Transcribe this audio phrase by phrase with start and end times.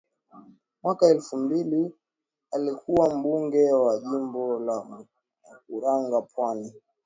[0.83, 1.91] Mwaka elfu mbili
[2.51, 5.05] alikua mbunge wa Jimbo la
[5.51, 6.73] Mkuranga Pwani